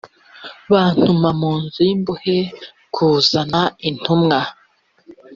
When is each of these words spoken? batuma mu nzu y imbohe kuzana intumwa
batuma 0.71 1.29
mu 1.39 1.51
nzu 1.61 1.79
y 1.87 1.91
imbohe 1.95 2.37
kuzana 2.93 3.61
intumwa 3.89 4.39